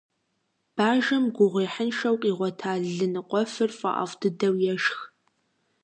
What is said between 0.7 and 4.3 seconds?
Бажэм гугъуехьыншэу къигъуэта лы ныкъуэфыр фӀэӀэфӀ